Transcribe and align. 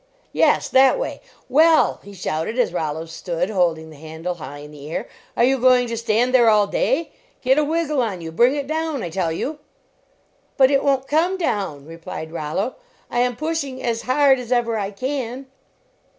"Yes, 0.33 0.67
that 0.69 0.97
way. 0.97 1.21
Well," 1.47 1.99
he 2.03 2.11
shouted, 2.15 2.57
as 2.57 2.73
Rollo 2.73 3.05
stood 3.05 3.51
holding 3.51 3.91
the 3.91 3.97
handle 3.97 4.33
high 4.33 4.57
in 4.57 4.71
the 4.71 4.89
air," 4.89 5.07
are 5.37 5.43
you 5.43 5.59
going 5.59 5.87
to 5.89 5.95
stand 5.95 6.33
there 6.33 6.49
all 6.49 6.65
day? 6.65 7.11
Get 7.43 7.59
a 7.59 7.63
wiggle 7.63 8.01
on 8.01 8.19
you! 8.19 8.31
Bring 8.31 8.55
it 8.55 8.65
down, 8.65 9.03
I 9.03 9.11
tell 9.11 9.31
you!" 9.31 9.45
11 9.45 9.59
But 10.57 10.71
it 10.71 10.83
won 10.83 11.01
t 11.01 11.07
come 11.07 11.37
down," 11.37 11.85
replied 11.85 12.31
Rollo," 12.31 12.77
I 13.11 13.19
am 13.19 13.35
pushing 13.35 13.83
as 13.83 14.01
hard 14.01 14.39
as 14.39 14.51
ever 14.51 14.75
I 14.75 14.89
can." 14.89 15.45